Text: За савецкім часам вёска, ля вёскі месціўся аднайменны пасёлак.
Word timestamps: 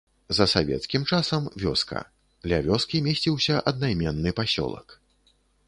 За 0.37 0.45
савецкім 0.53 1.03
часам 1.17 1.43
вёска, 1.65 2.01
ля 2.53 2.59
вёскі 2.69 3.03
месціўся 3.11 3.61
аднайменны 3.73 4.35
пасёлак. 4.43 5.01